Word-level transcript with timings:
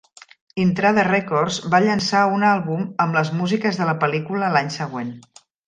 Intrada 0.61 1.03
Records 1.07 1.59
va 1.75 1.81
llançar 1.83 2.23
un 2.39 2.47
àlbum 2.53 2.89
amb 3.07 3.21
les 3.21 3.31
músiques 3.43 3.81
de 3.83 3.91
la 3.93 3.97
pel·lícula 4.07 4.51
l'any 4.59 4.77
següent. 4.81 5.17